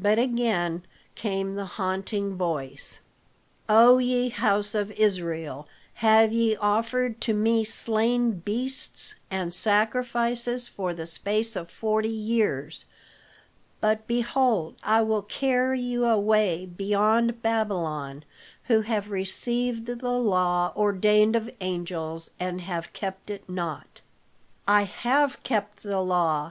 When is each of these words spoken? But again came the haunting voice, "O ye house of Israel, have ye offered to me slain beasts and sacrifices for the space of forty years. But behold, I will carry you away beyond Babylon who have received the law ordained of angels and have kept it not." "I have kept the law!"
But 0.00 0.18
again 0.18 0.84
came 1.14 1.54
the 1.54 1.64
haunting 1.64 2.34
voice, 2.34 2.98
"O 3.68 3.98
ye 3.98 4.28
house 4.28 4.74
of 4.74 4.90
Israel, 4.90 5.68
have 6.02 6.32
ye 6.32 6.56
offered 6.56 7.20
to 7.20 7.32
me 7.32 7.62
slain 7.62 8.32
beasts 8.40 9.14
and 9.30 9.54
sacrifices 9.54 10.66
for 10.66 10.92
the 10.94 11.06
space 11.06 11.54
of 11.54 11.70
forty 11.70 12.08
years. 12.08 12.86
But 13.80 14.08
behold, 14.08 14.74
I 14.82 15.00
will 15.02 15.22
carry 15.22 15.78
you 15.78 16.06
away 16.06 16.66
beyond 16.66 17.40
Babylon 17.40 18.24
who 18.64 18.80
have 18.80 19.12
received 19.12 19.86
the 19.86 20.10
law 20.18 20.72
ordained 20.74 21.36
of 21.36 21.48
angels 21.60 22.32
and 22.40 22.62
have 22.62 22.92
kept 22.92 23.30
it 23.30 23.48
not." 23.48 24.00
"I 24.66 24.82
have 24.82 25.40
kept 25.44 25.84
the 25.84 26.00
law!" 26.00 26.46